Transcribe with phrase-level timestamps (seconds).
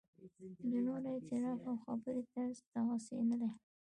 [0.69, 3.49] د نورو اعتراض او خبرې طرز دغسې نه دی.